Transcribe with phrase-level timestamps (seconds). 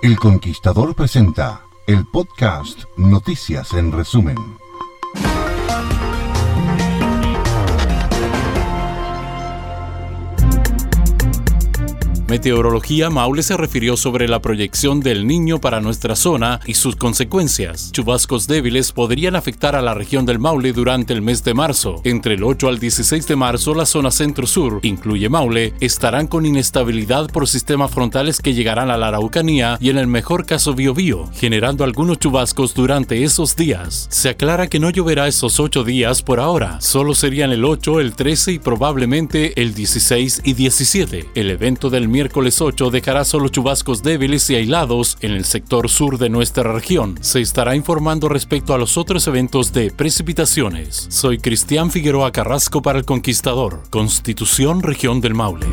[0.00, 4.36] El Conquistador presenta el podcast Noticias en resumen.
[12.28, 17.90] Meteorología Maule se refirió sobre la proyección del niño para nuestra zona y sus consecuencias.
[17.90, 22.02] Chubascos débiles podrían afectar a la región del Maule durante el mes de marzo.
[22.04, 27.30] Entre el 8 al 16 de marzo, la zona centro-sur, incluye Maule, estarán con inestabilidad
[27.30, 31.82] por sistemas frontales que llegarán a la Araucanía y en el mejor caso Biobío, generando
[31.82, 34.06] algunos chubascos durante esos días.
[34.10, 38.12] Se aclara que no lloverá esos 8 días por ahora, solo serían el 8, el
[38.12, 41.30] 13 y probablemente el 16 y 17.
[41.34, 46.18] El evento del miércoles 8 dejará solo chubascos débiles y aislados en el sector sur
[46.18, 47.16] de nuestra región.
[47.20, 51.06] Se estará informando respecto a los otros eventos de precipitaciones.
[51.10, 55.68] Soy Cristian Figueroa Carrasco para El Conquistador, Constitución Región del Maule.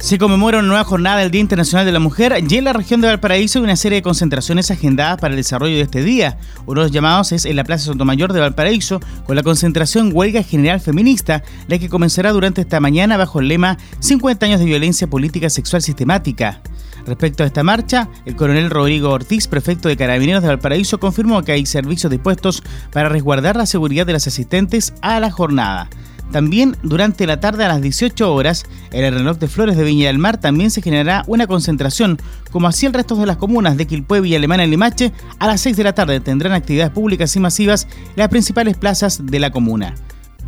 [0.00, 3.02] Se conmemora una nueva jornada del Día Internacional de la Mujer y en la región
[3.02, 6.38] de Valparaíso hay una serie de concentraciones agendadas para el desarrollo de este día.
[6.64, 10.42] Uno de los llamados es en la Plaza Sotomayor de Valparaíso con la concentración Huelga
[10.42, 15.06] General Feminista, la que comenzará durante esta mañana bajo el lema 50 años de violencia
[15.06, 16.62] política sexual sistemática.
[17.06, 21.52] Respecto a esta marcha, el coronel Rodrigo Ortiz, prefecto de Carabineros de Valparaíso, confirmó que
[21.52, 25.90] hay servicios dispuestos para resguardar la seguridad de las asistentes a la jornada.
[26.30, 30.06] También durante la tarde a las 18 horas, en el reloj de Flores de Viña
[30.06, 32.18] del Mar también se generará una concentración,
[32.50, 35.60] como así el resto de las comunas de Quilpué, Villa Alemana y Limache, a las
[35.60, 39.50] 6 de la tarde tendrán actividades públicas y masivas en las principales plazas de la
[39.50, 39.94] comuna.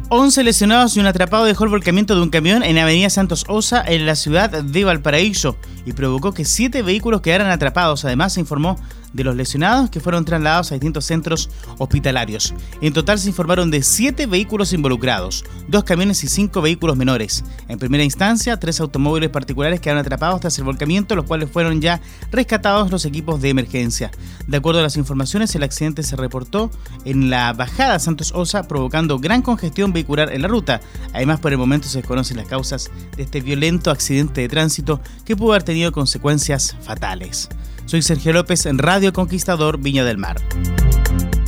[0.09, 3.83] 11 lesionados y un atrapado dejó el volcamiento de un camión en Avenida Santos Osa
[3.87, 5.57] en la ciudad de Valparaíso
[5.87, 8.05] y provocó que 7 vehículos quedaran atrapados.
[8.05, 8.79] Además se informó
[9.13, 12.55] de los lesionados que fueron trasladados a distintos centros hospitalarios.
[12.81, 17.45] En total se informaron de siete vehículos involucrados, dos camiones y cinco vehículos menores.
[17.69, 22.01] En primera instancia, tres automóviles particulares quedaron atrapados tras el volcamiento, los cuales fueron ya
[22.31, 24.11] rescatados los equipos de emergencia.
[24.47, 26.71] De acuerdo a las informaciones, el accidente se reportó
[27.05, 30.81] en la bajada Santos Osa, provocando gran congestión vehicular en la ruta.
[31.13, 35.37] Además, por el momento se desconocen las causas de este violento accidente de tránsito que
[35.37, 37.49] pudo haber tenido consecuencias fatales.
[37.87, 40.37] Soy Sergio López en Radio Conquistador Viña del Mar.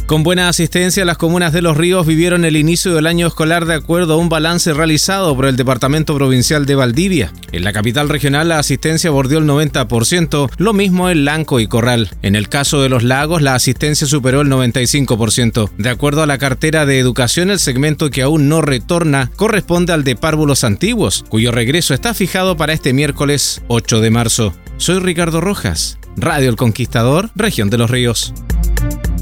[0.07, 3.73] Con buena asistencia, las comunas de Los Ríos vivieron el inicio del año escolar de
[3.73, 7.33] acuerdo a un balance realizado por el Departamento Provincial de Valdivia.
[7.53, 12.11] En la capital regional la asistencia bordeó el 90%, lo mismo en Lanco y Corral.
[12.21, 15.71] En el caso de los lagos la asistencia superó el 95%.
[15.79, 20.05] De acuerdo a la cartera de educación, el segmento que aún no retorna corresponde al
[20.05, 24.55] de párvulos antiguos, cuyo regreso está fijado para este miércoles 8 de marzo.
[24.77, 28.33] Soy Ricardo Rojas, Radio El Conquistador, región de los ríos.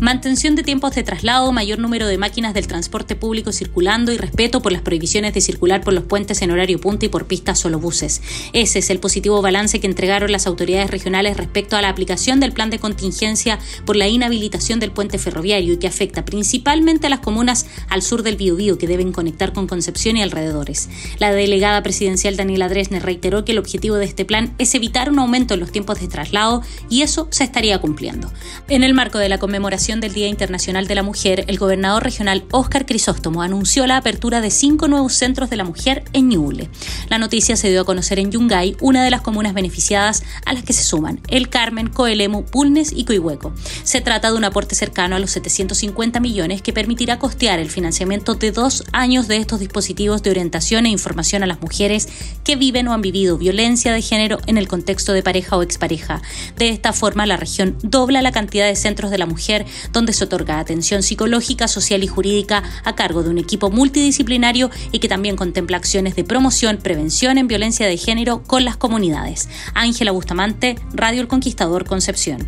[0.02, 4.60] Mantención de tiempos de traslado, mayor número de máquinas del transporte público circulando y respeto
[4.60, 7.78] por las prohibiciones de circular por los puentes en horario punta y por pistas solo
[7.78, 8.20] buses.
[8.52, 12.50] Ese es el positivo balance que entregaron las autoridades regionales respecto a la aplicación del
[12.50, 17.20] plan de contingencia por la inhabilitación del puente ferroviario y que afecta principalmente a las
[17.20, 20.88] comunas al sur del Biobío que deben conectar con Concepción y alrededores.
[21.20, 25.20] La delegada presidencial Daniela Dresner reiteró que el objetivo de este plan es evitar un
[25.20, 26.60] aumento en los tiempos de traslado
[26.90, 28.32] y eso se estaría cumpliendo.
[28.68, 32.44] En el marco de la conmemoración del Día Internacional de la Mujer, el gobernador regional
[32.50, 36.70] Óscar Crisóstomo anunció la apertura de cinco nuevos centros de la mujer en Ñuble.
[37.08, 40.62] La noticia se dio a conocer en Yungay, una de las comunas beneficiadas a las
[40.62, 43.52] que se suman El Carmen, Coelemu, Pulnes y Coihueco.
[43.82, 48.34] Se trata de un aporte cercano a los 750 millones que permitirá costear el financiamiento
[48.34, 52.08] de dos años de estos dispositivos de orientación e información a las mujeres
[52.44, 56.22] que viven o han vivido violencia de género en el contexto de pareja o expareja.
[56.56, 60.24] De esta forma, la región dobla la cantidad de centros de la mujer donde se
[60.24, 65.36] otorga atención psicológica, social y jurídica a cargo de un equipo multidisciplinario y que también
[65.36, 69.48] contempla acciones de promoción, prevención en violencia de género con las comunidades.
[69.74, 72.46] Ángela Bustamante, Radio El Conquistador Concepción.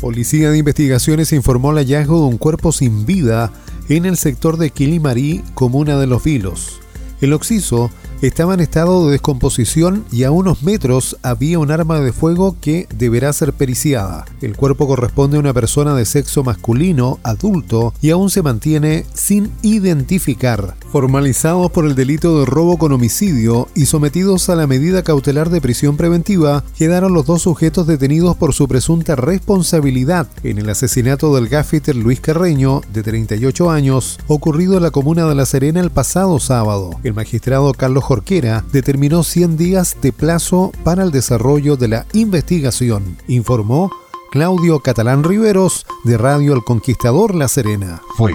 [0.00, 3.52] Policía de Investigaciones informó el hallazgo de un cuerpo sin vida
[3.88, 6.80] en el sector de Quilimarí, comuna de Los Vilos.
[7.20, 7.90] El occiso
[8.26, 12.86] estaba en estado de descomposición y a unos metros había un arma de fuego que
[12.94, 14.24] deberá ser periciada.
[14.40, 19.50] El cuerpo corresponde a una persona de sexo masculino, adulto, y aún se mantiene sin
[19.62, 20.74] identificar.
[20.90, 25.60] Formalizados por el delito de robo con homicidio y sometidos a la medida cautelar de
[25.60, 31.48] prisión preventiva, quedaron los dos sujetos detenidos por su presunta responsabilidad en el asesinato del
[31.48, 36.38] gaffiter Luis Carreño, de 38 años, ocurrido en la comuna de La Serena el pasado
[36.38, 36.90] sábado.
[37.02, 43.16] El magistrado Carlos Jorquera determinó 100 días de plazo para el desarrollo de la investigación,
[43.26, 43.90] informó
[44.30, 48.00] Claudio Catalán Riveros de Radio El Conquistador La Serena.
[48.16, 48.32] Fue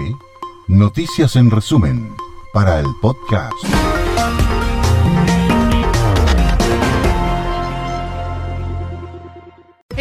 [0.68, 2.14] Noticias en resumen
[2.52, 3.54] para el podcast.